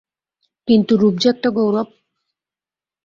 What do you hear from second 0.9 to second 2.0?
রূপ যে একটা গৌরব।